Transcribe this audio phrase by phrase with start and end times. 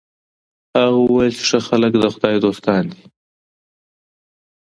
[0.77, 3.03] هغه وویل چي ښه خلک د خدای دوستان دي.